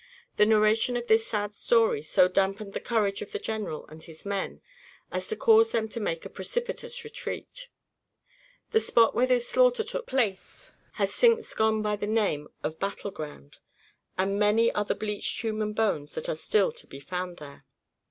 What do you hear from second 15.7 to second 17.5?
bones that are still to be found